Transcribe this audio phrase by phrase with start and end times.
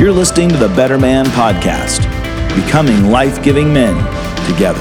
[0.00, 2.04] You're listening to the Better Man Podcast,
[2.56, 3.94] becoming life giving men
[4.46, 4.80] together.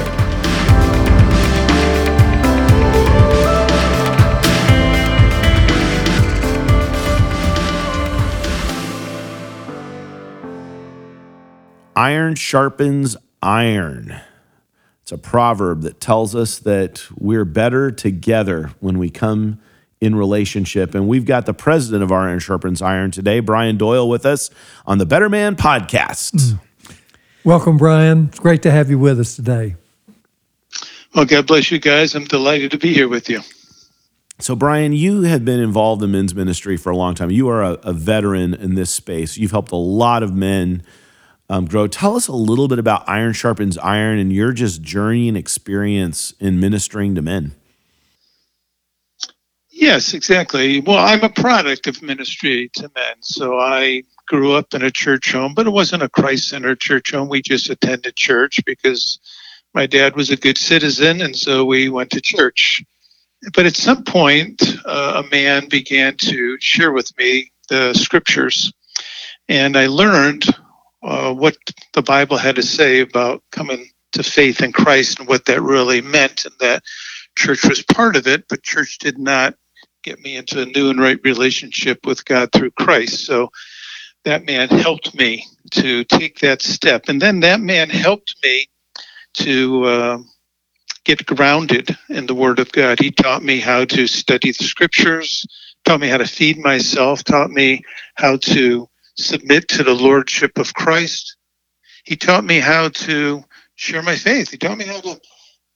[11.97, 14.21] Iron sharpens iron.
[15.01, 19.59] It's a proverb that tells us that we're better together when we come
[20.01, 20.95] in relationship.
[20.95, 24.49] And we've got the president of Iron Sharpens Iron today, Brian Doyle, with us
[24.85, 26.33] on the Better Man podcast.
[26.33, 26.59] Mm.
[27.43, 28.27] Welcome, Brian.
[28.27, 29.75] It's great to have you with us today.
[31.15, 32.15] Well, God bless you guys.
[32.15, 33.41] I'm delighted to be here with you.
[34.41, 37.29] So, Brian, you have been involved in men's ministry for a long time.
[37.29, 39.37] You are a, a veteran in this space.
[39.37, 40.83] You've helped a lot of men
[41.49, 41.87] um, grow.
[41.87, 46.33] Tell us a little bit about Iron Sharpens Iron and your just journey and experience
[46.39, 47.53] in ministering to men.
[49.79, 50.81] Yes, exactly.
[50.81, 53.15] Well, I'm a product of ministry to men.
[53.21, 57.13] So I grew up in a church home, but it wasn't a Christ centered church
[57.13, 57.29] home.
[57.29, 59.19] We just attended church because
[59.73, 62.83] my dad was a good citizen, and so we went to church.
[63.53, 68.73] But at some point, uh, a man began to share with me the scriptures,
[69.47, 70.43] and I learned
[71.01, 71.55] uh, what
[71.93, 76.01] the Bible had to say about coming to faith in Christ and what that really
[76.01, 76.83] meant, and that
[77.37, 79.55] church was part of it, but church did not
[80.03, 83.25] get me into a new and right relationship with God through Christ.
[83.25, 83.51] So
[84.25, 87.09] that man helped me to take that step.
[87.09, 88.69] And then that man helped me
[89.35, 90.17] to uh,
[91.05, 92.99] get grounded in the Word of God.
[92.99, 95.45] He taught me how to study the scriptures,
[95.85, 97.83] taught me how to feed myself, taught me
[98.15, 101.35] how to submit to the Lordship of Christ.
[102.03, 103.43] He taught me how to
[103.75, 104.49] share my faith.
[104.49, 105.19] He taught me how to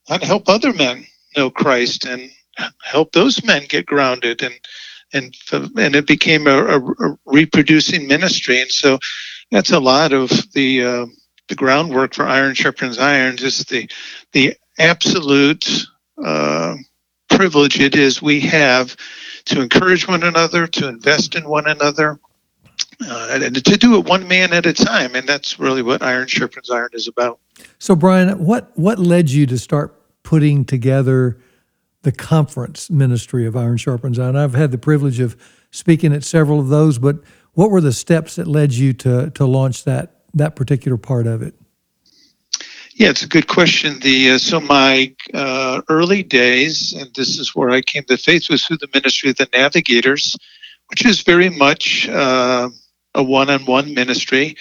[0.08, 2.30] how to help other men know Christ and
[2.82, 4.42] help those men get grounded.
[4.42, 4.54] And
[5.12, 8.60] and and it became a, a, a reproducing ministry.
[8.60, 8.98] And so
[9.50, 11.06] that's a lot of the uh,
[11.48, 13.88] the groundwork for iron sharpens iron just the
[14.32, 15.86] the absolute
[16.22, 16.74] uh,
[17.28, 18.96] privilege it is we have
[19.44, 22.18] to encourage one another to invest in one another
[23.06, 25.14] uh, and to do it one man at a time.
[25.14, 27.38] And that's really what iron sharpens iron is about.
[27.78, 31.38] So brian what what led you to start putting together
[32.04, 34.36] the conference ministry of Iron Sharpens Iron.
[34.36, 35.36] I've had the privilege of
[35.70, 37.16] speaking at several of those, but
[37.54, 41.42] what were the steps that led you to to launch that that particular part of
[41.42, 41.54] it?
[42.94, 43.98] Yeah, it's a good question.
[44.00, 48.48] The uh, so my uh, early days, and this is where I came to faith,
[48.48, 50.36] was through the ministry of the Navigators,
[50.90, 52.70] which is very much uh,
[53.14, 54.56] a one-on-one ministry,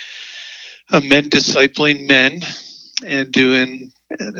[0.92, 2.42] of men discipling men
[3.06, 3.93] and doing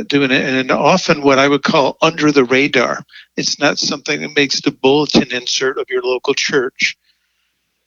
[0.08, 3.04] doing it, and often what I would call under the radar.
[3.38, 6.98] It's not something that makes the bulletin insert of your local church.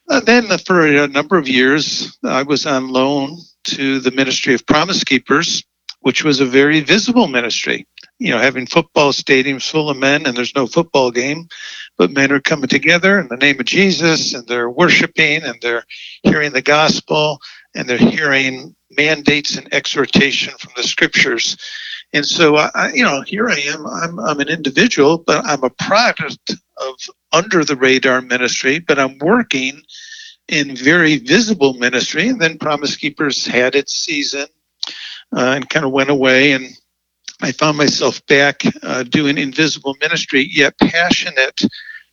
[0.08, 4.66] And then for a number of years, I was on loan to the Ministry of
[4.66, 5.64] Promise Keepers,
[6.00, 7.86] which was a very visible ministry.
[8.18, 11.48] You know, having football stadiums full of men and there's no football game,
[11.98, 15.84] but men are coming together in the name of Jesus and they're worshiping and they're
[16.22, 17.40] hearing the gospel
[17.76, 21.56] and they're hearing mandates and exhortation from the scriptures.
[22.12, 23.86] And so, I, you know, here I am.
[23.86, 26.94] I'm, I'm an individual, but I'm a product of
[27.32, 29.82] under the radar ministry, but I'm working
[30.48, 32.28] in very visible ministry.
[32.28, 34.46] And then Promise Keepers had its season
[35.36, 36.52] uh, and kind of went away.
[36.52, 36.68] And
[37.42, 41.60] I found myself back uh, doing invisible ministry, yet passionate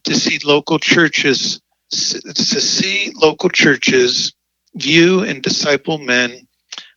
[0.03, 4.33] to see local churches, to see local churches
[4.75, 6.47] view and disciple men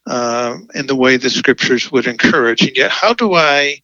[0.06, 2.62] uh, in the way the scriptures would encourage.
[2.62, 3.82] And yet, how do I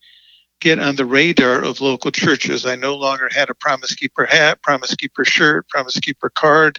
[0.61, 2.65] get on the radar of local churches?
[2.65, 6.79] I no longer had a Promise Keeper hat, Promise Keeper shirt, Promise Keeper card.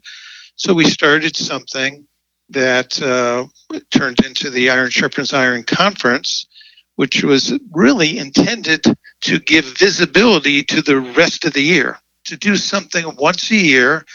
[0.56, 2.08] So we started something
[2.50, 3.46] that uh,
[3.92, 6.48] turned into the Iron Sharpens Iron Conference,
[6.96, 8.86] which was really intended
[9.22, 14.06] to give visibility to the rest of the year, to do something once a year,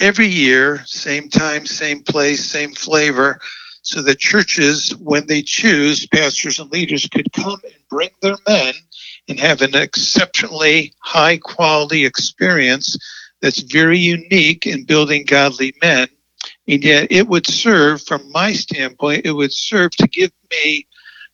[0.00, 3.40] every year, same time, same place, same flavor,
[3.82, 8.74] so that churches, when they choose, pastors and leaders could come and bring their men
[9.28, 12.96] and have an exceptionally high quality experience
[13.40, 16.08] that's very unique in building godly men.
[16.68, 20.86] And yet, it would serve, from my standpoint, it would serve to give me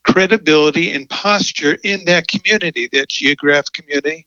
[0.05, 4.27] credibility and posture in that community, that geographic community,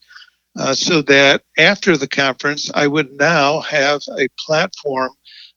[0.57, 5.11] uh, so that after the conference, I would now have a platform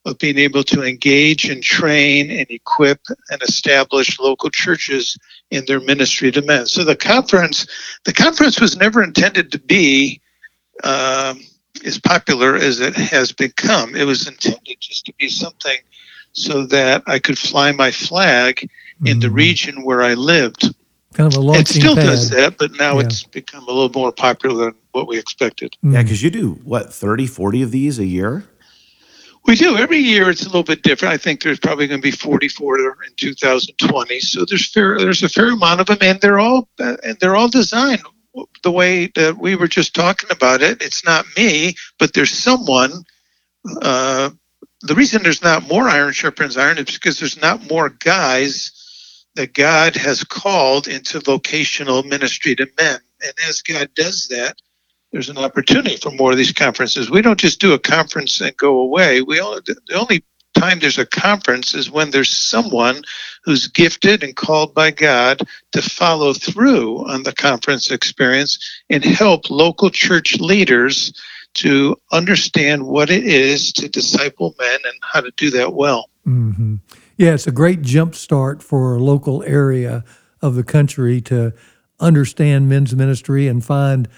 [0.05, 3.01] of being able to engage and train and equip
[3.31, 5.17] and establish local churches
[5.51, 6.67] in their ministry to men.
[6.67, 7.67] So the conference,
[8.05, 10.21] the conference was never intended to be
[10.85, 11.41] um,
[11.85, 13.95] as popular as it has become.
[13.95, 15.79] It was intended just to be something
[16.33, 18.69] so that I could fly my flag
[19.05, 19.35] in the Mhm.
[19.35, 20.75] region where I lived.
[21.19, 22.07] Kind of a It still pad.
[22.07, 23.07] does that, but now Yeah.
[23.07, 25.75] it's become a little more popular than what we expected.
[25.83, 26.03] Yeah, Mm.
[26.05, 28.45] because you do what 30, 40 of these a year.
[29.45, 30.31] We do every year.
[30.31, 31.13] It's a little bit different.
[31.13, 34.21] I think there's probably going to be 44 in 2020.
[34.21, 37.35] So there's fair, there's a fair amount of them, and they're all uh, and they're
[37.35, 38.03] all designed
[38.63, 40.81] the way that we were just talking about it.
[40.81, 43.03] It's not me, but there's someone.
[43.83, 44.31] Uh,
[44.83, 48.71] the reason there's not more iron sharpens iron is because there's not more guys
[49.39, 52.99] that God has called into vocational ministry to men.
[53.23, 54.57] And as God does that,
[55.13, 57.09] there's an opportunity for more of these conferences.
[57.09, 59.23] We don't just do a conference and go away.
[59.23, 60.25] We only, the only
[60.55, 63.05] time there's a conference is when there's someone
[63.45, 68.59] who's gifted and called by God to follow through on the conference experience
[68.91, 71.13] and help local church leaders
[71.55, 76.11] to understand what it is to disciple men and how to do that well.
[76.25, 76.75] hmm
[77.19, 80.05] Yeah, it's a great jump start for a local area
[80.41, 81.53] of the country to
[81.99, 84.09] understand men's ministry and find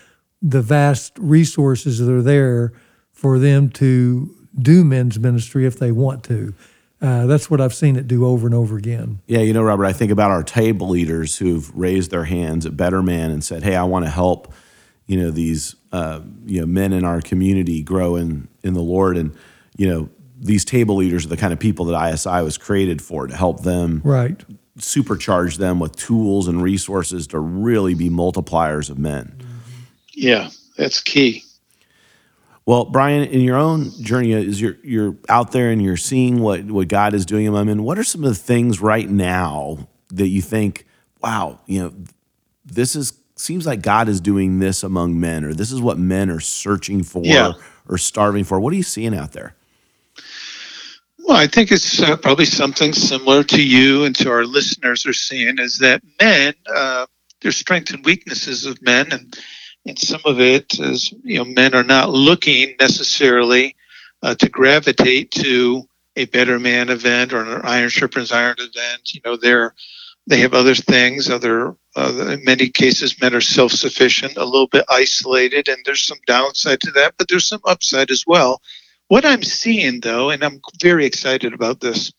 [0.42, 2.74] the vast resources that are there
[3.10, 6.52] for them to do men's ministry if they want to.
[7.00, 9.20] Uh, that's what I've seen it do over and over again.
[9.26, 12.76] Yeah, you know, Robert, I think about our table leaders who've raised their hands at
[12.76, 14.52] Better Man and said, "Hey, I want to help."
[15.06, 19.16] You know these uh, you know men in our community grow in in the Lord,
[19.16, 19.34] and
[19.78, 20.10] you know
[20.40, 23.62] these table leaders are the kind of people that ISI was created for to help
[23.62, 24.42] them Right.
[24.78, 29.34] supercharge them with tools and resources to really be multipliers of men.
[30.14, 30.48] Yeah,
[30.78, 31.44] that's key.
[32.66, 36.64] Well, Brian, in your own journey, is you're you're out there and you're seeing what
[36.70, 37.82] what God is doing among men.
[37.82, 40.86] What are some of the things right now that you think,
[41.22, 41.92] wow, you know,
[42.64, 46.30] this is seems like God is doing this among men, or this is what men
[46.30, 47.52] are searching for Yeah.
[47.88, 48.60] or starving for.
[48.60, 49.54] What are you seeing out there?
[51.30, 55.12] Well, I think it's uh, probably something similar to you and to our listeners are
[55.12, 57.06] seeing is that men, uh,
[57.40, 59.38] there's strengths and weaknesses of men, and
[59.86, 63.76] and some of it is you know men are not looking necessarily
[64.24, 65.84] uh, to gravitate to
[66.16, 69.14] a better man event or an iron sharpens iron event.
[69.14, 69.72] You know, they're
[70.26, 71.30] they have other things.
[71.30, 76.18] Other uh, in many cases, men are self-sufficient, a little bit isolated, and there's some
[76.26, 78.60] downside to that, but there's some upside as well.
[79.10, 82.12] What I'm seeing, though, and I'm very excited about this,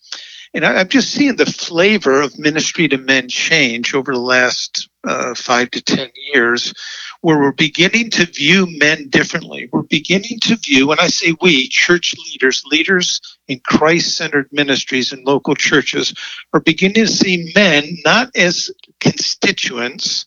[0.54, 4.90] and I, I'm just seeing the flavor of ministry to men change over the last
[5.06, 6.74] uh, five to 10 years,
[7.22, 9.70] where we're beginning to view men differently.
[9.72, 15.14] We're beginning to view, when I say we, church leaders, leaders in Christ centered ministries
[15.14, 16.14] in local churches,
[16.52, 20.26] are beginning to see men not as constituents,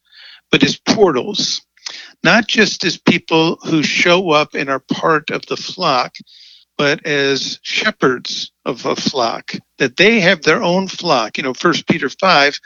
[0.50, 1.60] but as portals.
[2.22, 6.14] Not just as people who show up and are part of the flock,
[6.76, 11.36] but as shepherds of a flock, that they have their own flock.
[11.36, 12.58] You know, First Peter 5,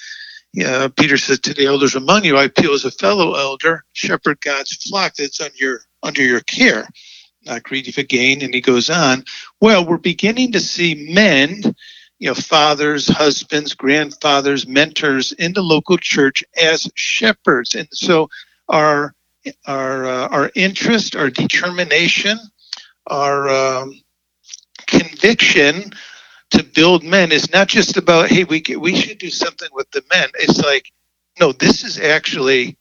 [0.65, 4.41] uh, Peter says to the elders among you, I appeal as a fellow elder, shepherd
[4.41, 6.89] God's flock that's on your, under your care,
[7.45, 8.43] not greedy for gain.
[8.43, 9.25] And he goes on.
[9.61, 11.63] Well, we're beginning to see men,
[12.19, 17.75] you know, fathers, husbands, grandfathers, mentors in the local church as shepherds.
[17.75, 18.31] And so
[18.69, 19.15] our,
[19.67, 22.39] our, uh, our interest, our determination,
[23.09, 23.95] our um,
[24.87, 25.93] conviction
[26.53, 30.05] to build men is not just about hey we we should do something with the
[30.13, 30.29] men.
[30.37, 30.93] It's like
[31.41, 32.79] no this is actually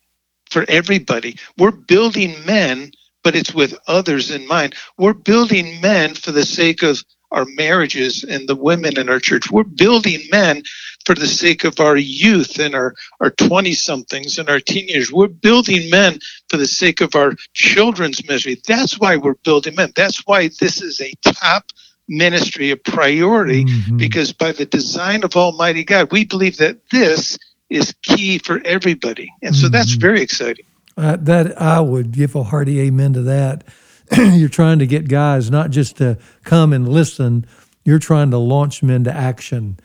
[0.51, 1.37] for everybody.
[1.57, 2.91] We're building men
[3.23, 4.75] but it's with others in mind.
[4.97, 9.51] We're building men for the sake of our marriages and the women in our church
[9.51, 10.63] we're building men
[11.05, 15.27] for the sake of our youth and our our 20 somethings and our teenagers we're
[15.27, 16.19] building men
[16.49, 20.81] for the sake of our children's ministry that's why we're building men that's why this
[20.81, 21.65] is a top
[22.07, 23.97] ministry a priority Mhm.
[23.97, 27.37] because by the design of almighty god we believe that this
[27.69, 30.01] is key for everybody and so that's Mhm.
[30.01, 30.65] very exciting
[30.95, 33.63] Uh, that I would give a hearty amen to that.
[34.17, 37.45] you're trying to get guys not just to come and listen.
[37.83, 39.79] You're trying to launch them into action,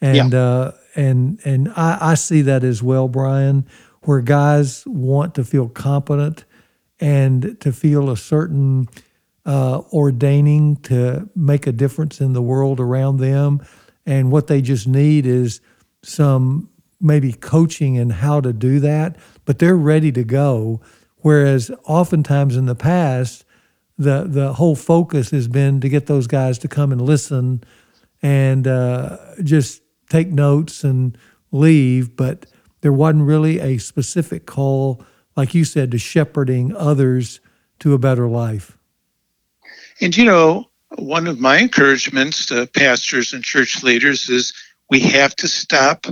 [0.00, 3.66] and uh, and and I, I see that as well, Brian,
[4.02, 6.44] where guys want to feel competent
[7.00, 8.88] and to feel a certain
[9.46, 13.64] uh, ordaining to make a difference in the world around them,
[14.06, 15.60] and what they just need is
[16.02, 16.68] some
[17.00, 20.80] maybe coaching in how to do that, but they're ready to go.
[21.18, 23.44] Whereas oftentimes in the past,
[23.98, 27.62] the the whole focus has been to get those guys to come and listen
[28.22, 31.16] and uh, just take notes and
[31.52, 32.46] leave, but
[32.80, 35.04] there wasn't really a specific call,
[35.36, 37.40] like you said, to shepherding others
[37.80, 38.76] to a better life.
[40.00, 44.52] And you know, one of my encouragements to pastors and church leaders is
[44.90, 46.06] we have to stop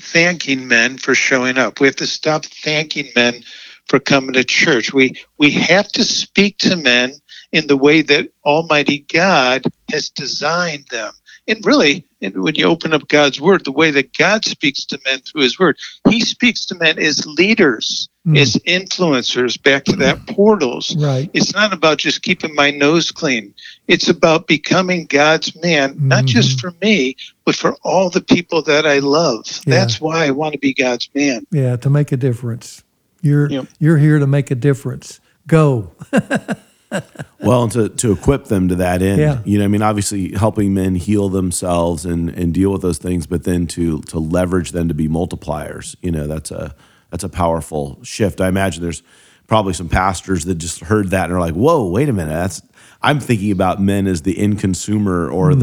[0.00, 1.80] thanking men for showing up.
[1.80, 3.42] We have to stop thanking men
[3.88, 4.92] for coming to church.
[4.92, 7.14] We we have to speak to men
[7.54, 11.12] in the way that Almighty God has designed them.
[11.46, 15.20] And really, when you open up God's word, the way that God speaks to men
[15.20, 18.36] through his word, he speaks to men as leaders, mm.
[18.36, 20.96] as influencers, back to that portals.
[20.96, 21.30] Right.
[21.32, 23.54] It's not about just keeping my nose clean.
[23.86, 26.08] It's about becoming God's man, mm-hmm.
[26.08, 29.46] not just for me, but for all the people that I love.
[29.64, 29.76] Yeah.
[29.76, 31.46] That's why I want to be God's man.
[31.52, 32.82] Yeah, to make a difference.
[33.20, 33.66] You're yep.
[33.78, 35.20] you're here to make a difference.
[35.46, 35.92] Go.
[37.40, 39.20] well, and to, to equip them to that end.
[39.20, 39.40] Yeah.
[39.44, 43.26] You know, I mean, obviously helping men heal themselves and, and deal with those things,
[43.26, 45.96] but then to to leverage them to be multipliers.
[46.02, 46.74] You know, that's a
[47.10, 48.40] that's a powerful shift.
[48.40, 49.02] I imagine there's
[49.46, 52.62] probably some pastors that just heard that and are like, "Whoa, wait a minute, that's."
[53.04, 55.60] I'm thinking about men as the end consumer or mm-hmm.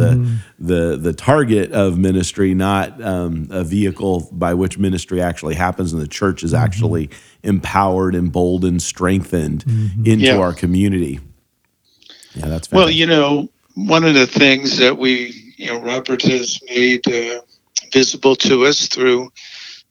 [0.60, 5.92] the the the target of ministry, not um, a vehicle by which ministry actually happens,
[5.92, 6.64] and the church is mm-hmm.
[6.64, 7.10] actually
[7.42, 10.06] empowered, emboldened, strengthened mm-hmm.
[10.06, 10.38] into yeah.
[10.38, 11.20] our community.
[12.36, 12.74] Yeah, that's fantastic.
[12.74, 12.90] well.
[12.92, 17.42] You know, one of the things that we, you know, Robert has made uh,
[17.92, 19.32] visible to us through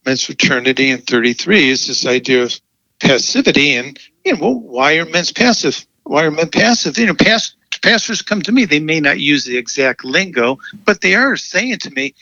[0.06, 2.60] men's fraternity in 33 is this idea of
[3.00, 5.84] passivity, and you know, well, why are men's passive?
[6.10, 6.98] Are men passive?
[6.98, 8.64] You know, past, pastors come to me.
[8.64, 12.14] They may not use the exact lingo, but they are saying to me,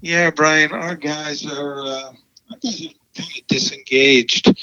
[0.00, 2.12] "Yeah, Brian, our guys are." Uh,
[3.48, 4.54] disengaged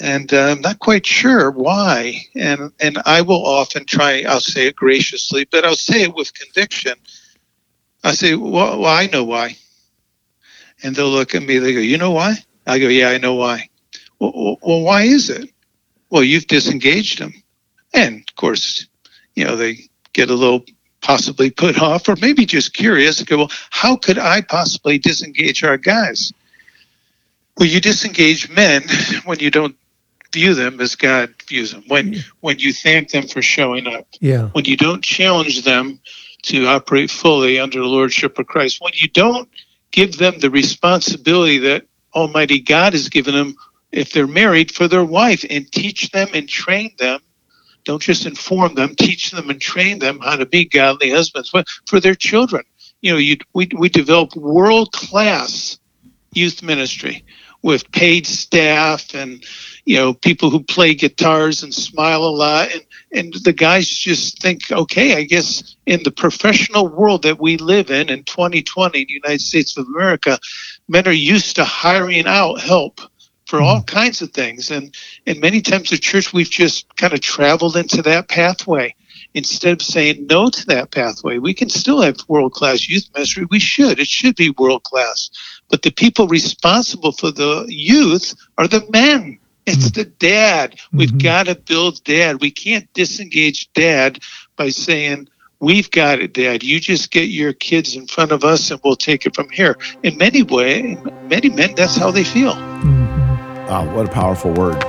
[0.00, 2.22] and uh, I'm not quite sure why.
[2.34, 4.22] And and I will often try.
[4.22, 6.94] I'll say it graciously, but I'll say it with conviction.
[8.04, 9.56] I say, well, well, I know why.
[10.82, 11.58] And they'll look at me.
[11.58, 12.34] They go, you know why?
[12.66, 13.68] I go, yeah, I know why.
[14.18, 15.50] Well, well, why is it?
[16.10, 17.32] Well, you've disengaged them,
[17.92, 18.86] and of course,
[19.34, 19.78] you know they
[20.12, 20.64] get a little
[21.00, 23.22] possibly put off, or maybe just curious.
[23.22, 26.32] Go, well, how could I possibly disengage our guys?
[27.58, 28.82] Well, you disengage men
[29.24, 29.76] when you don't
[30.32, 31.84] view them as God views them.
[31.88, 34.06] When when you thank them for showing up.
[34.20, 34.48] Yeah.
[34.48, 36.00] When you don't challenge them
[36.44, 38.80] to operate fully under the lordship of Christ.
[38.80, 39.48] When you don't
[39.90, 43.54] give them the responsibility that Almighty God has given them
[43.92, 47.20] if they're married for their wife and teach them and train them.
[47.84, 51.66] Don't just inform them, teach them and train them how to be godly husbands but
[51.86, 52.64] for their children.
[53.00, 55.78] You know, you, we, we develop world class
[56.32, 57.24] youth ministry
[57.62, 59.44] with paid staff and
[59.84, 64.40] you know people who play guitars and smile a lot and and the guys just
[64.42, 69.06] think okay i guess in the professional world that we live in in 2020 in
[69.06, 70.38] the united states of america
[70.88, 73.00] men are used to hiring out help
[73.52, 73.96] for all mm-hmm.
[73.96, 74.94] kinds of things and
[75.26, 78.94] and many times the church we've just kind of traveled into that pathway
[79.34, 83.46] instead of saying no to that pathway, we can still have world class youth ministry.
[83.50, 83.98] We should.
[83.98, 85.30] It should be world class.
[85.68, 89.38] But the people responsible for the youth are the men.
[89.66, 90.00] It's mm-hmm.
[90.00, 90.80] the dad.
[90.92, 91.18] We've mm-hmm.
[91.18, 92.40] got to build dad.
[92.40, 94.18] We can't disengage dad
[94.56, 95.28] by saying,
[95.60, 96.64] We've got it, Dad.
[96.64, 99.78] You just get your kids in front of us and we'll take it from here.
[100.02, 100.98] In many ways,
[101.30, 102.54] many men, that's how they feel.
[102.54, 103.01] Mm-hmm.
[103.68, 104.82] Wow, what a powerful word.
[104.82, 104.88] So,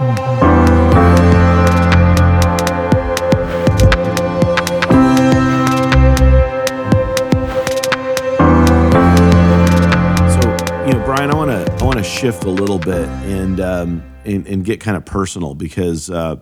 [10.86, 14.04] you know, Brian, I want to I want to shift a little bit and um,
[14.26, 16.38] and, and, get kind of personal because uh,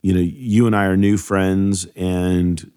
[0.00, 2.70] you know you and I are new friends, and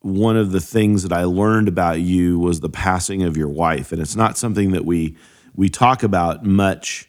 [0.00, 3.90] one of the things that I learned about you was the passing of your wife,
[3.90, 5.16] and it's not something that we
[5.54, 7.08] we talk about much.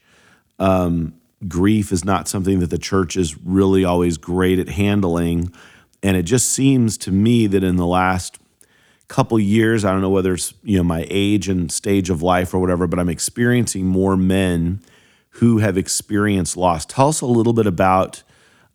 [0.59, 1.15] Um,
[1.47, 5.51] grief is not something that the church is really always great at handling,
[6.01, 8.39] and it just seems to me that in the last
[9.07, 12.53] couple years, I don't know whether it's you know my age and stage of life
[12.53, 14.81] or whatever, but I'm experiencing more men
[15.31, 16.85] who have experienced loss.
[16.85, 18.23] Tell us a little bit about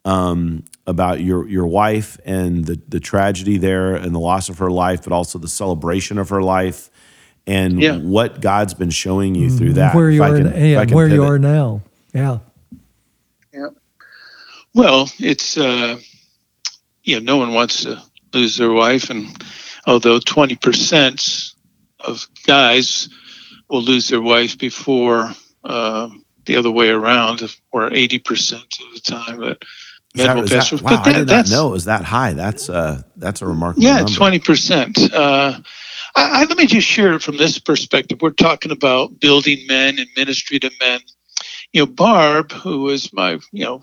[0.05, 4.71] um, about your your wife and the the tragedy there and the loss of her
[4.71, 6.91] life, but also the celebration of her life
[7.47, 7.99] and yeah.
[7.99, 9.95] what God's been showing you through that.
[9.95, 11.13] Where you are, can, yeah, where pivot.
[11.13, 11.83] you are now.
[12.15, 12.39] Yeah.
[13.53, 13.69] Yeah.
[14.75, 15.99] Well, it's uh,
[17.05, 19.27] you know, no one wants to lose their wife, and
[19.87, 21.55] although 20%
[22.01, 23.09] of guys
[23.69, 25.33] will lose their wife before
[25.65, 26.09] uh,
[26.47, 27.43] the other way around,
[27.73, 29.39] or 80% of the time.
[29.39, 29.63] But
[30.15, 30.71] men will pass.
[30.71, 32.33] That, wow, but that, I did not know it was that high.
[32.33, 33.85] That's uh, that's a remarkable.
[33.85, 35.13] Yeah, 20%.
[35.13, 35.61] Uh,
[36.17, 38.21] I, let me just share it from this perspective.
[38.21, 41.01] We're talking about building men and ministry to men.
[41.73, 43.83] You know, Barb, who was my, you know,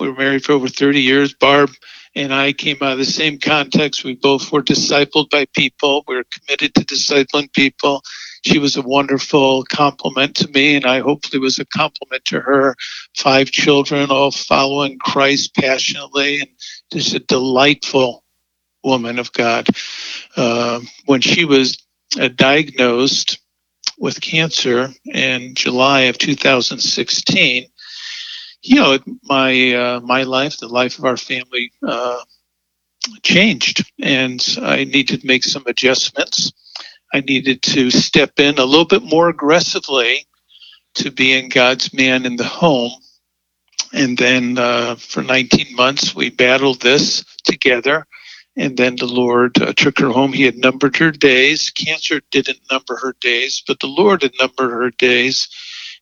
[0.00, 1.34] we were married for over 30 years.
[1.34, 1.70] Barb
[2.14, 4.04] and I came out of the same context.
[4.04, 6.04] We both were discipled by people.
[6.06, 8.02] We were committed to discipling people.
[8.44, 12.74] She was a wonderful compliment to me, and I hopefully was a compliment to her.
[13.16, 16.50] Five children, all following Christ passionately, and
[16.92, 18.21] just a delightful
[18.84, 19.68] woman of God.
[20.36, 21.78] Uh, when she was
[22.20, 23.38] uh, diagnosed
[23.98, 27.66] with cancer in July of 2016,
[28.62, 32.20] you know, my uh, my life, the life of our family, uh,
[33.22, 36.52] changed, and I needed to make some adjustments.
[37.12, 40.26] I needed to step in a little bit more aggressively
[40.94, 42.92] to being God's man in the home.
[43.92, 48.06] And then uh, for 19 months, we battled this together.
[48.56, 50.32] And then the Lord uh, took her home.
[50.32, 51.70] He had numbered her days.
[51.70, 55.48] Cancer didn't number her days, but the Lord had numbered her days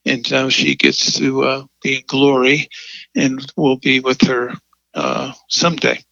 [0.04, 2.68] and now she gets to uh, be in glory
[3.14, 4.52] and will be with her
[4.94, 6.02] uh, someday.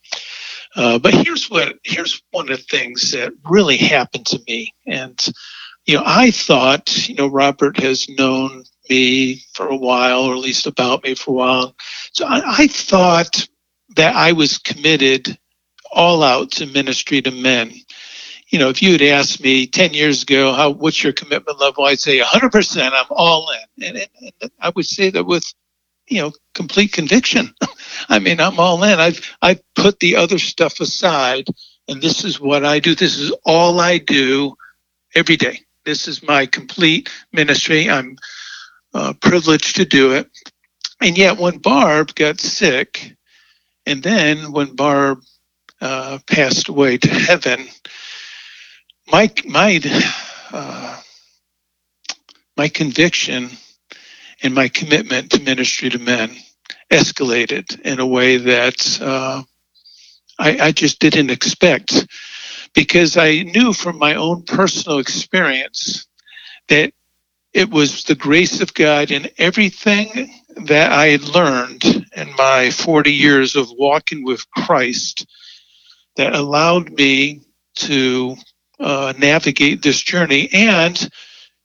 [0.76, 5.24] Uh, but here's what here's one of the things that really happened to me, and
[5.86, 10.40] you know I thought you know Robert has known me for a while, or at
[10.40, 11.76] least about me for a while,
[12.12, 13.48] so I, I thought
[13.96, 15.38] that I was committed
[15.92, 17.72] all out to ministry to men
[18.48, 21.84] you know, if you had asked me 10 years ago, how, what's your commitment level?
[21.84, 23.84] I'd say 100%, I'm all in.
[23.84, 25.44] And, and, and I would say that with,
[26.08, 27.54] you know, complete conviction.
[28.08, 28.98] I mean, I'm all in.
[29.00, 31.46] I've, I've put the other stuff aside
[31.88, 32.94] and this is what I do.
[32.94, 34.54] This is all I do
[35.14, 35.60] every day.
[35.84, 37.88] This is my complete ministry.
[37.90, 38.16] I'm
[38.94, 40.30] uh, privileged to do it.
[41.00, 43.14] And yet, when Barb got sick,
[43.86, 45.20] and then when Barb
[45.80, 47.66] uh, passed away to heaven,
[49.10, 49.80] my my
[50.52, 51.00] uh,
[52.56, 53.50] my conviction
[54.42, 56.30] and my commitment to ministry to men
[56.90, 59.42] escalated in a way that uh,
[60.38, 62.06] I, I just didn't expect
[62.74, 66.06] because I knew from my own personal experience
[66.68, 66.92] that
[67.52, 70.30] it was the grace of God in everything
[70.66, 71.84] that I had learned
[72.16, 75.26] in my 40 years of walking with Christ
[76.18, 77.40] that allowed me
[77.76, 78.36] to
[78.80, 81.08] uh, navigate this journey and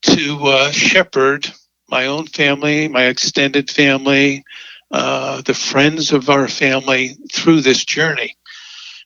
[0.04, 1.52] to uh, shepherd
[1.90, 4.44] my own family, my extended family,
[4.92, 8.36] uh, the friends of our family through this journey.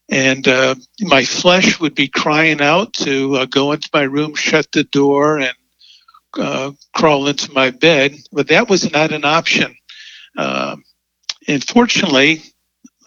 [0.09, 4.71] And uh, my flesh would be crying out to uh, go into my room, shut
[4.73, 5.53] the door, and
[6.37, 9.75] uh, crawl into my bed, but that was not an option.
[10.37, 10.83] Um,
[11.47, 12.43] and fortunately,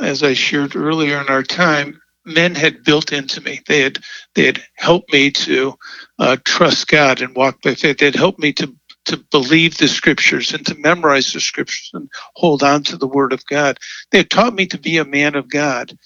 [0.00, 3.60] as I shared earlier in our time, men had built into me.
[3.66, 3.98] They had
[4.34, 5.74] they had helped me to
[6.18, 7.98] uh, trust God and walk by faith.
[7.98, 8.74] They had helped me to
[9.06, 13.32] to believe the scriptures and to memorize the scriptures and hold on to the word
[13.32, 13.78] of God.
[14.10, 15.96] They had taught me to be a man of God.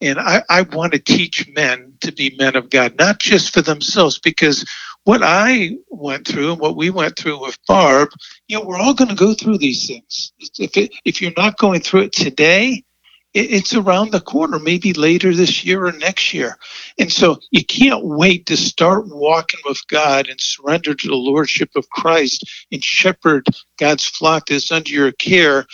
[0.00, 3.62] And I, I want to teach men to be men of God, not just for
[3.62, 4.64] themselves, because
[5.04, 8.10] what I went through and what we went through with Barb,
[8.48, 10.32] you know, we're all going to go through these things.
[10.58, 12.84] If, it, if you're not going through it today,
[13.34, 16.58] it's around the corner, maybe later this year or next year.
[16.98, 21.70] And so you can't wait to start walking with God and surrender to the Lordship
[21.74, 23.46] of Christ and shepherd
[23.78, 25.66] God's flock that's under your care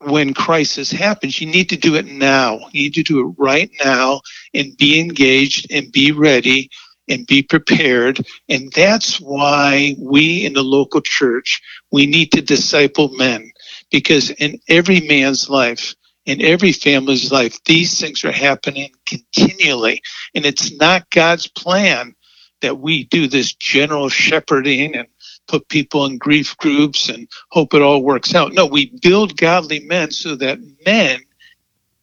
[0.00, 1.40] when crisis happens.
[1.40, 2.58] You need to do it now.
[2.72, 4.20] You need to do it right now
[4.52, 6.68] and be engaged and be ready
[7.08, 8.26] and be prepared.
[8.48, 13.50] And that's why we in the local church, we need to disciple men
[13.90, 15.94] because in every man's life,
[16.26, 17.58] in every family's life.
[17.64, 20.02] These things are happening continually.
[20.34, 22.14] And it's not God's plan
[22.60, 25.06] that we do this general shepherding and
[25.46, 28.54] put people in grief groups and hope it all works out.
[28.54, 31.20] No, we build godly men so that men,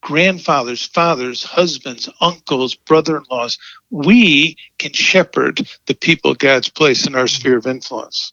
[0.02, 3.58] grandfathers, fathers, husbands, uncles, brother in laws,
[3.90, 8.32] we can shepherd the people God's placed in our sphere of influence.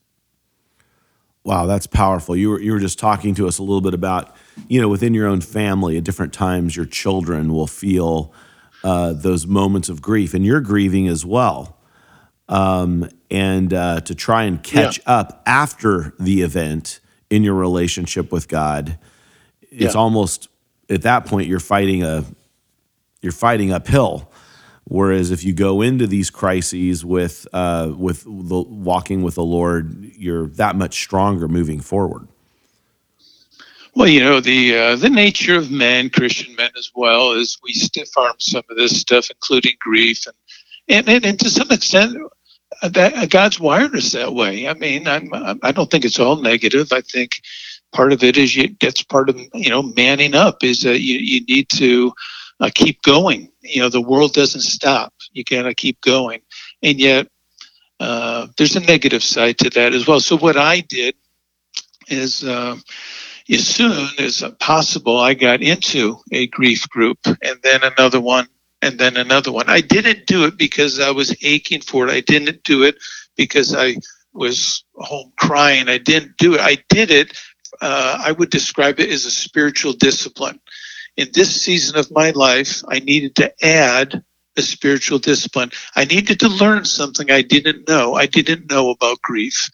[1.44, 2.36] Wow, that's powerful.
[2.36, 4.36] You were, you were just talking to us a little bit about
[4.68, 8.34] you know, within your own family, at different times, your children will feel
[8.84, 11.78] uh, those moments of grief, and you're grieving as well.
[12.48, 15.20] Um, and uh, to try and catch yeah.
[15.20, 18.98] up after the event in your relationship with God,
[19.62, 20.00] it's yeah.
[20.00, 20.50] almost
[20.90, 22.26] at that point you're fighting a
[23.22, 24.32] you're fighting uphill.
[24.86, 30.04] Whereas if you go into these crises with uh, with the, walking with the Lord,
[30.16, 32.28] you're that much stronger moving forward.
[33.96, 37.74] Well, you know the uh, the nature of men, Christian men as well, is we
[37.74, 40.36] stiff arm some of this stuff, including grief, and
[40.88, 42.16] and and, and to some extent,
[42.82, 44.68] uh, that uh, God's wired us that way.
[44.68, 45.30] I mean, I'm
[45.64, 46.94] I don't think it's all negative.
[46.94, 47.42] I think
[47.92, 51.18] part of it is you, that's part of you know manning up is that you
[51.18, 52.14] you need to
[52.60, 53.52] uh, keep going.
[53.62, 55.14] You know, the world doesn't stop.
[55.32, 56.42] You gotta keep going,
[56.84, 57.28] and yet
[58.00, 60.20] uh, there's a negative side to that as well.
[60.20, 61.16] So what I did
[62.08, 62.44] is.
[62.44, 62.78] Uh,
[63.50, 68.48] as soon as possible, I got into a grief group and then another one
[68.82, 69.70] and then another one.
[69.70, 72.12] I didn't do it because I was aching for it.
[72.12, 72.98] I didn't do it
[73.36, 73.96] because I
[74.34, 75.90] was home crying.
[75.90, 76.62] I didn't do it.
[76.62, 77.38] I did it.
[77.82, 80.60] Uh, I would describe it as a spiritual discipline.
[81.18, 84.24] In this season of my life, I needed to add
[84.58, 85.72] a spiritual discipline.
[85.96, 88.14] I needed to learn something I didn't know.
[88.14, 89.70] I didn't know about grief.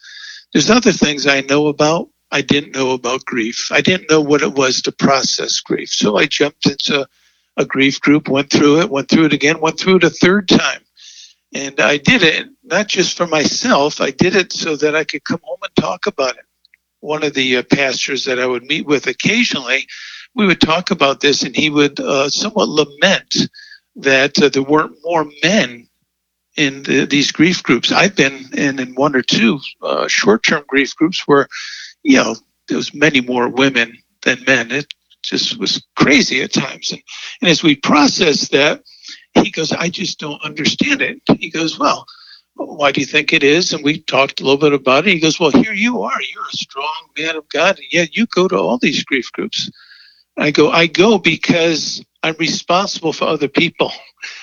[0.52, 2.08] There's other things I know about.
[2.36, 3.68] I didn't know about grief.
[3.72, 5.88] I didn't know what it was to process grief.
[5.88, 7.08] So I jumped into
[7.56, 10.46] a grief group, went through it, went through it again, went through it a third
[10.46, 10.82] time.
[11.54, 15.24] And I did it not just for myself, I did it so that I could
[15.24, 16.44] come home and talk about it.
[17.00, 19.86] One of the uh, pastors that I would meet with occasionally,
[20.34, 23.48] we would talk about this, and he would uh, somewhat lament
[23.96, 25.88] that uh, there weren't more men
[26.56, 27.92] in the, these grief groups.
[27.92, 31.48] I've been in, in one or two uh, short term grief groups where,
[32.06, 32.36] you know,
[32.68, 34.70] there was many more women than men.
[34.70, 36.92] It just was crazy at times.
[36.92, 37.02] And,
[37.42, 38.82] and as we process that,
[39.34, 41.20] he goes, I just don't understand it.
[41.40, 42.06] He goes, Well,
[42.54, 43.72] why do you think it is?
[43.72, 45.14] And we talked a little bit about it.
[45.14, 46.22] He goes, Well, here you are.
[46.32, 47.76] You're a strong man of God.
[47.78, 49.68] And yet you go to all these grief groups.
[50.38, 53.92] I go, I go because I'm responsible for other people.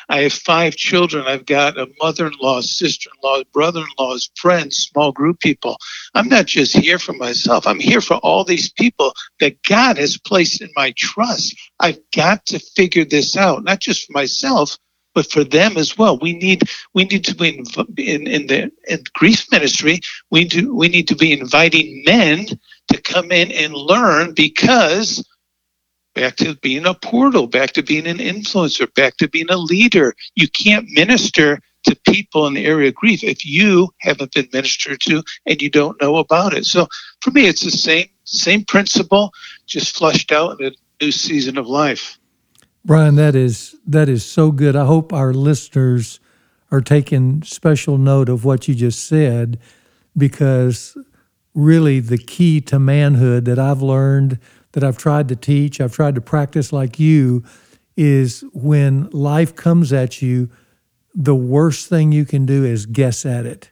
[0.07, 1.25] I have five children.
[1.27, 5.41] I've got a mother in law, sister in law, brother in laws, friends, small group
[5.41, 5.75] people.
[6.13, 7.67] I'm not just here for myself.
[7.67, 11.57] I'm here for all these people that God has placed in my trust.
[11.81, 14.77] I've got to figure this out, not just for myself,
[15.13, 16.17] but for them as well.
[16.17, 16.61] We need
[16.93, 19.99] we need to be in, in the in grief ministry.
[20.31, 22.45] We do we need to be inviting men
[22.93, 25.21] to come in and learn because
[26.13, 30.13] back to being a portal, back to being an influencer, back to being a leader.
[30.35, 35.01] You can't minister to people in the area of grief if you haven't been ministered
[35.01, 36.65] to and you don't know about it.
[36.65, 36.87] So
[37.21, 39.33] for me, it's the same same principle,
[39.65, 42.17] just flushed out in a new season of life.
[42.85, 44.75] Brian, that is that is so good.
[44.75, 46.19] I hope our listeners
[46.71, 49.59] are taking special note of what you just said,
[50.17, 50.97] because
[51.53, 54.39] really the key to manhood that I've learned
[54.73, 57.43] that I've tried to teach, I've tried to practice like you,
[57.95, 60.49] is when life comes at you,
[61.15, 63.69] the worst thing you can do is guess at it.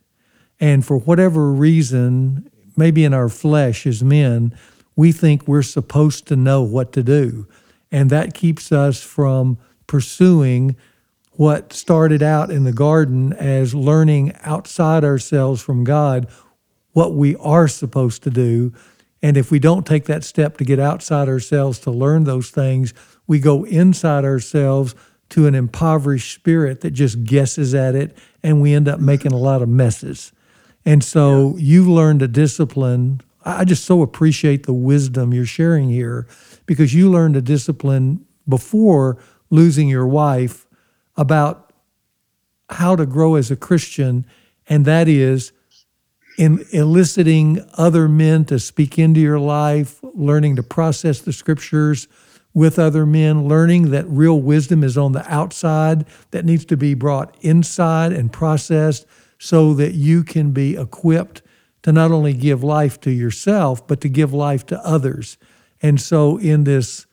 [0.60, 4.56] And for whatever reason, maybe in our flesh as men,
[4.96, 7.48] we think we're supposed to know what to do.
[7.92, 10.76] And that keeps us from pursuing
[11.32, 16.28] what started out in the garden as learning outside ourselves from God
[16.94, 18.74] what we are supposed to do
[19.22, 22.94] and if we don't take that step to get outside ourselves to learn those things,
[23.28, 24.96] we go inside ourselves
[25.30, 29.38] to an impoverished spirit that just guesses at it, and we end up making a
[29.38, 30.32] lot of messes.
[30.86, 31.64] And so yeah.
[31.64, 33.22] you've learned a discipline.
[33.46, 36.28] I just so appreciate the wisdom you're sharing here
[36.66, 39.18] because you learned a discipline before
[39.50, 40.66] losing your wife
[41.16, 41.72] about
[42.70, 44.26] how to grow as a Christian,
[44.68, 45.52] and that is
[46.42, 52.08] in eliciting other men to speak into your life, learning to process the scriptures
[52.52, 56.96] with other men, learning that real wisdom is on the outside that needs to be
[56.96, 59.06] brought inside and processed
[59.38, 61.44] so that you can be equipped
[61.84, 65.38] to not only give life to yourself, but to give life to others.
[65.80, 67.06] And so, in this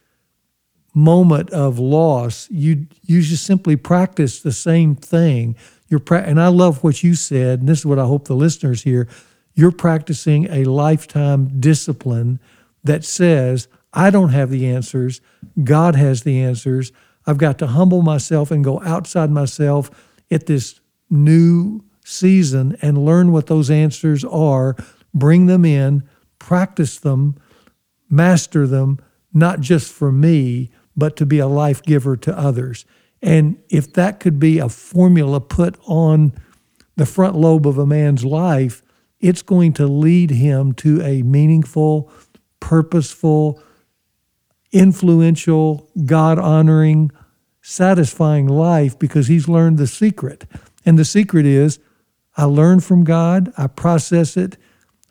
[0.95, 5.55] moment of loss, you you just simply practice the same thing
[5.89, 8.35] you're pra- and I love what you said, and this is what I hope the
[8.35, 9.09] listeners hear.
[9.55, 12.39] You're practicing a lifetime discipline
[12.85, 15.21] that says, I don't have the answers.
[15.65, 16.93] God has the answers.
[17.27, 19.91] I've got to humble myself and go outside myself
[20.31, 24.77] at this new season and learn what those answers are,
[25.13, 27.37] bring them in, practice them,
[28.09, 28.99] master them,
[29.33, 32.85] not just for me, but to be a life giver to others.
[33.23, 36.33] And if that could be a formula put on
[36.97, 38.83] the front lobe of a man's life,
[39.21, 42.11] it's going to lead him to a meaningful,
[42.61, 43.61] purposeful,
[44.73, 47.11] influential, God honoring,
[47.61, 50.45] satisfying life because he's learned the secret.
[50.85, 51.81] And the secret is
[52.37, 54.57] I learn from God, I process it,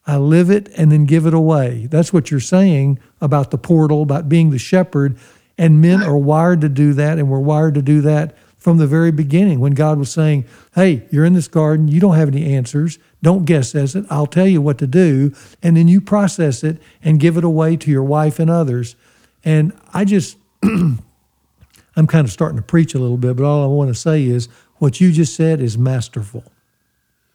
[0.06, 1.88] I live it, and then give it away.
[1.92, 5.18] That's what you're saying about the portal, about being the shepherd.
[5.58, 8.88] And men are wired to do that, and we're wired to do that from the
[8.88, 12.54] very beginning when God was saying, Hey, you're in this garden, you don't have any
[12.54, 13.00] answers.
[13.24, 14.06] Don't guess as it.
[14.10, 15.34] I'll tell you what to do.
[15.64, 18.96] And then you process it and give it away to your wife and others.
[19.44, 23.68] And I just, I'm kind of starting to preach a little bit, but all I
[23.68, 26.44] want to say is what you just said is masterful.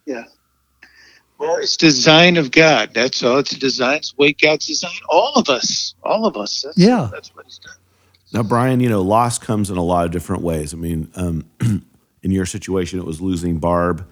[0.07, 0.25] Yeah.
[1.39, 2.95] Well, it's design of God.
[2.95, 3.39] That's all.
[3.39, 3.97] It's a design.
[3.97, 5.95] It's the way God's designed all of us.
[6.05, 6.63] All of us.
[6.63, 7.09] That's, Yeah.
[7.11, 7.75] That's what He's done.
[8.33, 10.73] Now, Brian, you know, loss comes in a lot of different ways.
[10.73, 11.45] I mean, um,
[12.23, 14.09] in your situation, it was losing Barb.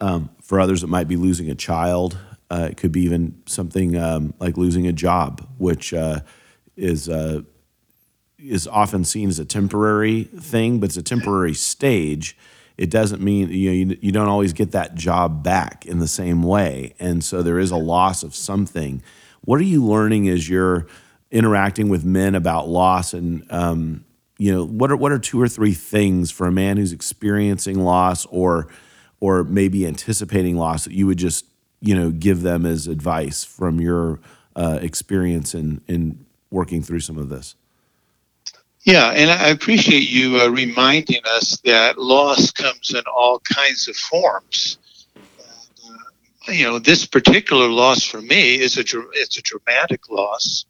[0.00, 2.18] Um, for others, it might be losing a child.
[2.50, 6.20] Uh, it could be even something um, like losing a job, which uh,
[6.76, 7.42] is uh,
[8.38, 12.36] is often seen as a temporary thing, but it's a temporary stage.
[12.76, 16.08] It doesn't mean you know you, you don't always get that job back in the
[16.08, 19.02] same way, and so there is a loss of something.
[19.42, 20.86] What are you learning as you're
[21.30, 24.04] interacting with men about loss, and um,
[24.38, 27.80] you know what are what are two or three things for a man who's experiencing
[27.80, 28.68] loss or
[29.20, 31.44] or maybe anticipating loss that you would just
[31.80, 34.20] you know give them as advice from your
[34.56, 37.54] uh, experience in in working through some of this?
[38.82, 43.96] Yeah, and I appreciate you uh, reminding us that loss comes in all kinds of
[43.96, 44.78] forms.
[45.14, 45.98] And,
[46.48, 50.64] uh, you know, this particular loss for me is a it's a dramatic loss.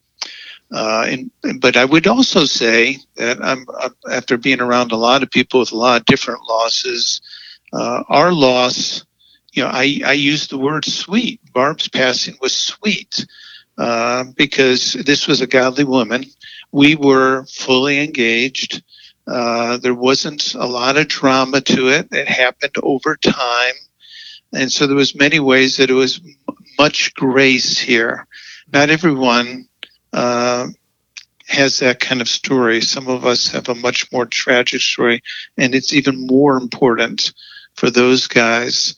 [0.72, 3.66] Uh, and but I would also say that I'm
[4.10, 7.20] after being around a lot of people with a lot of different losses,
[7.72, 9.04] uh, our loss,
[9.52, 11.40] you know, I I use the word sweet.
[11.52, 13.26] Barb's passing was sweet
[13.78, 16.24] uh, because this was a godly woman
[16.72, 18.82] we were fully engaged.
[19.26, 22.08] Uh, there wasn't a lot of drama to it.
[22.12, 23.74] It happened over time,
[24.54, 28.26] and so there was many ways that it was m- much grace here.
[28.72, 29.68] Not everyone
[30.12, 30.68] uh,
[31.46, 32.80] has that kind of story.
[32.80, 35.22] Some of us have a much more tragic story,
[35.56, 37.32] and it's even more important
[37.74, 38.94] for those guys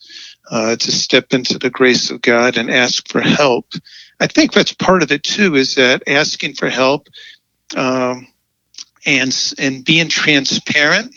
[0.51, 3.72] uh, to step into the grace of God and ask for help.
[4.20, 5.55] I think that's part of it too.
[5.55, 7.09] Is that asking for help
[7.77, 8.27] um,
[9.07, 11.14] and and being transparent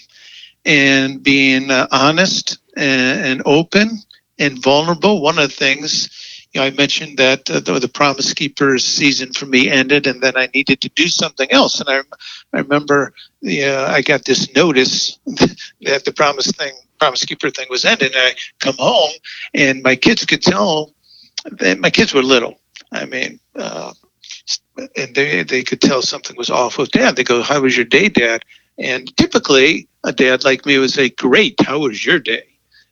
[0.65, 3.99] and being uh, honest and, and, open
[4.39, 5.21] and vulnerable.
[5.21, 6.09] One of the things
[6.55, 10.23] you know, I mentioned that uh, the, the Promise Keepers season for me ended, and
[10.23, 11.81] then I needed to do something else.
[11.81, 11.99] And I,
[12.53, 13.13] I remember
[13.45, 18.13] uh, I got this notice that the Promise thing, Promise Keeper thing was ending.
[18.13, 19.11] And I come home,
[19.53, 20.93] and my kids could tell
[21.43, 22.57] that my kids were little.
[22.89, 23.91] I mean, uh,
[24.95, 27.17] and they they could tell something was off with dad.
[27.17, 28.43] They go, "How was your day, dad?"
[28.77, 31.59] And typically, a dad like me would say, "Great.
[31.59, 32.47] How was your day?"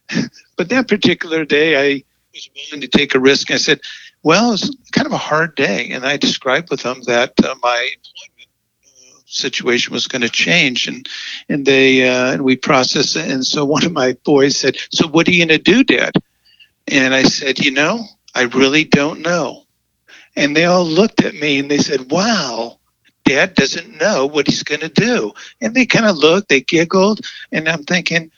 [0.58, 3.52] but that particular day, I was willing to take a risk.
[3.52, 3.82] I said,
[4.24, 7.90] "Well, it's kind of a hard day," and I described with them that uh, my
[7.96, 8.50] employment
[8.86, 11.08] uh, situation was going to change, and
[11.50, 13.30] and they uh, and we processed it.
[13.30, 16.14] And so one of my boys said, "So what are you going to do, Dad?"
[16.88, 19.64] And I said, "You know, I really don't know."
[20.36, 22.80] And they all looked at me and they said, Wow,
[23.26, 25.34] dad doesn't know what he's going to do.
[25.62, 28.32] And they kind of looked, they giggled, and I'm thinking,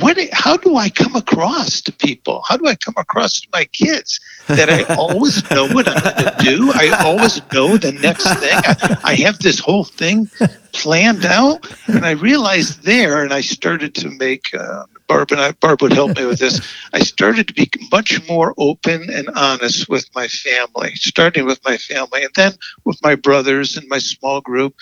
[0.00, 2.42] what how do I come across to people?
[2.46, 6.16] How do I come across to my kids that I always know what I'm going
[6.16, 6.72] to do?
[6.74, 8.52] I always know the next thing.
[8.52, 10.30] I, I, have this whole thing
[10.72, 14.54] planned out, and I realized there, and I started to make.
[14.54, 16.60] Uh, Barb and I, Barb would help me with this.
[16.92, 21.78] I started to be much more open and honest with my family, starting with my
[21.78, 22.52] family, and then
[22.84, 24.74] with my brothers and my small group.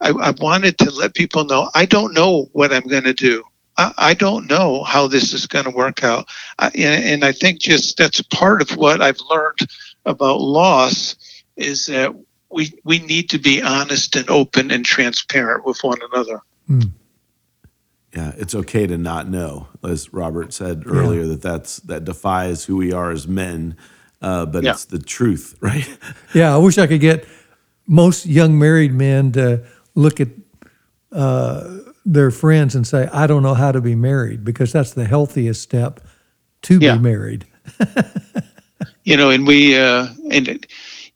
[0.00, 3.42] I, I wanted to let people know I don't know what I'm going to do.
[3.78, 6.28] I, don't know how this is going to work out.
[6.58, 9.60] I, and, and I think just that's part of what I've learned
[10.04, 11.16] about loss
[11.56, 12.14] is that
[12.50, 16.40] we we need to be honest and open and transparent with one another.
[16.68, 16.90] Mm.
[18.14, 21.28] Yeah, it's okay to not know, as Robert said earlier, yeah.
[21.28, 23.76] that that's that defies who we are as men,
[24.20, 24.72] uh, but yeah.
[24.72, 25.88] it's the truth, right?
[26.34, 27.26] Yeah, I wish I could get
[27.86, 30.28] most young married men to look at
[31.10, 35.04] uh, their friends and say, I don't know how to be married, because that's the
[35.04, 36.00] healthiest step
[36.62, 36.96] to yeah.
[36.96, 37.46] be married.
[39.04, 40.66] you know, and we, uh, and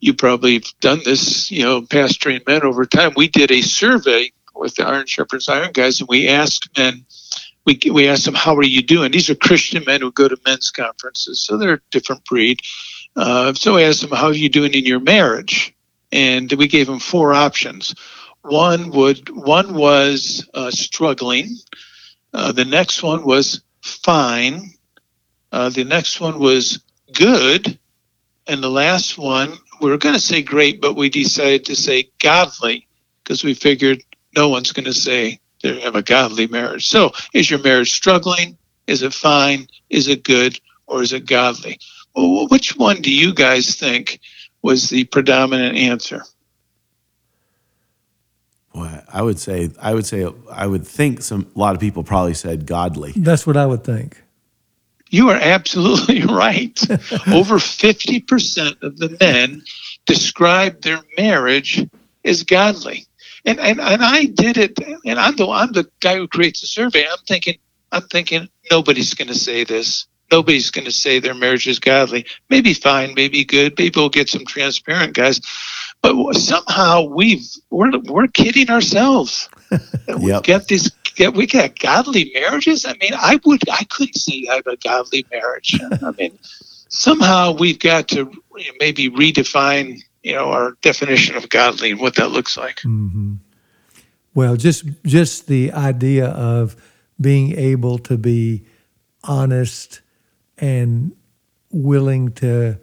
[0.01, 3.13] you probably have done this, you know, pastoring men over time.
[3.17, 7.05] We did a survey with the Iron Sharpens Iron guys, and we asked men,
[7.65, 9.13] we, we asked them, How are you doing?
[9.13, 12.61] These are Christian men who go to men's conferences, so they're a different breed.
[13.17, 15.75] Uh, so we asked them, How are you doing in your marriage?
[16.13, 17.95] And we gave them four options
[18.47, 21.57] one would one was uh, struggling.
[22.33, 24.71] Uh, the next one was fine.
[25.53, 26.83] Uh, the next one was
[27.13, 27.79] good,
[28.47, 32.11] and the last one we were going to say great, but we decided to say
[32.21, 32.87] godly
[33.23, 34.03] because we figured
[34.35, 36.87] no one's going to say they have a godly marriage.
[36.87, 38.57] So, is your marriage struggling?
[38.87, 39.67] Is it fine?
[39.91, 40.59] Is it good?
[40.87, 41.79] Or is it godly?
[42.15, 44.21] Well, which one do you guys think
[44.63, 46.23] was the predominant answer?
[48.77, 52.05] Well, I would say, I would say, I would think some a lot of people
[52.05, 53.13] probably said godly.
[53.17, 54.23] That's what I would think.
[55.09, 56.79] You are absolutely right.
[57.29, 59.63] Over 50% of the men
[60.05, 61.87] describe their marriage
[62.25, 63.07] as godly.
[63.47, 66.67] And, and and I did it and I'm the I'm the guy who creates the
[66.67, 67.07] survey.
[67.09, 67.59] I'm thinking
[67.93, 70.07] I'm thinking nobody's gonna say this.
[70.33, 72.27] Nobody's gonna say their marriage is godly.
[72.51, 75.41] Maybe fine, maybe good, maybe we'll get some transparent guys.
[76.03, 79.49] But somehow we've we're we're kidding ourselves.
[80.19, 80.43] we Yep.
[80.45, 82.85] get these get we got godly marriages.
[82.85, 85.79] I mean, I would I couldn't say I have a godly marriage.
[86.03, 86.39] I mean,
[86.89, 88.31] somehow we've got to
[88.79, 92.77] maybe redefine you know our definition of godly and what that looks like.
[92.77, 93.35] Mm-hmm.
[94.35, 96.77] Well, just just the idea of
[97.21, 98.65] being able to be
[99.25, 100.03] honest
[100.59, 101.13] and
[101.71, 102.79] willing to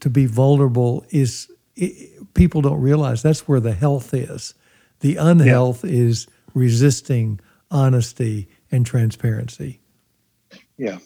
[0.00, 1.48] to be vulnerable is
[1.80, 4.54] i people don't realize that's where the health is.
[5.00, 9.80] The unhealth is resisting honesty and transparency.
[10.76, 10.98] Yeah.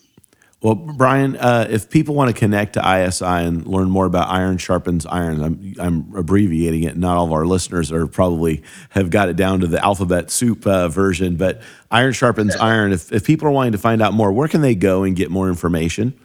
[0.60, 4.58] Well, Brian, uh, if people want to connect to ISI and learn more about Iron
[4.58, 6.96] Sharpens Iron, I'm, I'm abbreviating it.
[6.96, 10.66] Not all of our listeners are probably have got it down to the alphabet soup
[10.66, 12.92] uh, version, but Iron Sharpens Iron.
[12.92, 15.30] If, if people are wanting to find out more, where can they go and get
[15.30, 16.18] more information?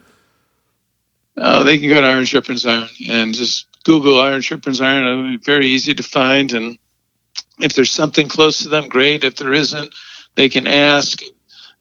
[1.37, 5.05] Uh, they can go to Iron Sharpens Iron and just Google Iron Sharpens Iron.
[5.05, 6.53] It'll be very easy to find.
[6.53, 6.77] And
[7.59, 9.23] if there's something close to them, great.
[9.23, 9.93] If there isn't,
[10.35, 11.21] they can ask.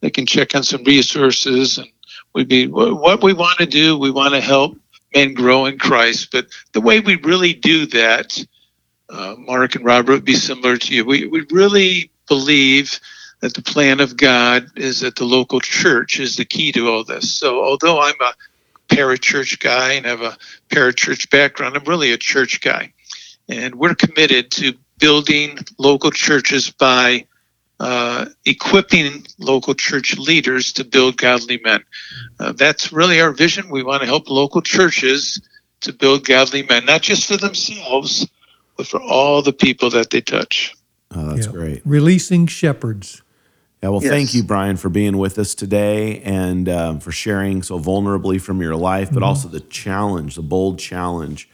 [0.01, 1.79] They can check on some resources.
[1.79, 1.88] And
[2.35, 3.99] we'd be what we want to do.
[3.99, 4.77] We want to help
[5.15, 6.31] men grow in Christ.
[6.33, 8.45] But the way we really do that,
[9.09, 11.05] uh, Mark and Robert would be similar to you.
[11.05, 12.99] We we really believe
[13.41, 17.05] that the plan of God is that the local church is the key to all
[17.05, 17.35] this.
[17.35, 18.33] So although I'm a
[18.97, 20.37] parachurch guy and have a
[20.69, 21.77] parachurch background.
[21.77, 22.93] I'm really a church guy.
[23.49, 27.27] And we're committed to building local churches by
[27.81, 31.83] uh, equipping local church leaders to build godly men.
[32.39, 33.69] Uh, that's really our vision.
[33.71, 35.41] We want to help local churches
[35.81, 38.29] to build godly men, not just for themselves,
[38.77, 40.75] but for all the people that they touch.
[41.11, 41.53] Oh, that's Yeah.
[41.53, 41.83] great.
[41.85, 43.22] Releasing shepherds.
[43.83, 44.12] Yeah, well, Yes.
[44.12, 48.62] thank you, Brian, for being with us today and um, for sharing so vulnerably from
[48.62, 51.49] your life, but also the challenge, the bold challenge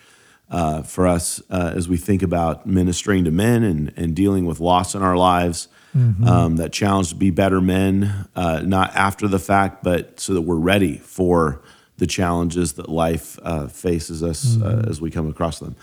[0.51, 4.61] uh, for us uh, as we think about ministering to men and, and dealing with
[4.61, 5.69] loss in our lives.
[5.95, 10.43] Um, that challenge to be better men, uh, not after the fact, but so that
[10.43, 11.61] we're ready for
[11.97, 15.75] the challenges that life uh, faces us uh, as we come across them.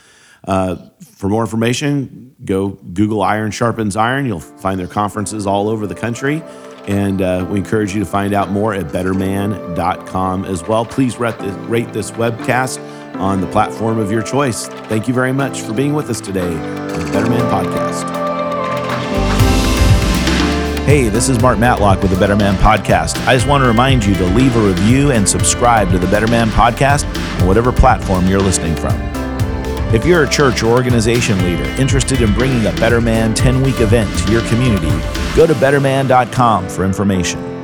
[0.47, 4.25] Uh, for more information, go Google Iron Sharpens Iron.
[4.25, 6.43] You'll find their conferences all over the country.
[6.87, 10.85] And uh, we encourage you to find out more at betterman.com as well.
[10.85, 12.79] Please rate this, rate this webcast
[13.15, 14.67] on the platform of your choice.
[14.67, 18.25] Thank you very much for being with us today on the Better Man Podcast.
[20.85, 23.25] Hey, this is Mark Matlock with the Better Man Podcast.
[23.25, 26.27] I just want to remind you to leave a review and subscribe to the Better
[26.27, 27.05] Man Podcast
[27.41, 29.14] on whatever platform you're listening from.
[29.93, 33.79] If you're a church or organization leader interested in bringing a Better Man 10 week
[33.79, 34.89] event to your community,
[35.35, 37.54] go to betterman.com for information.